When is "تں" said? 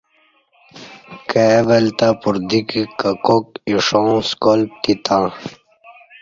1.97-2.11, 5.05-5.25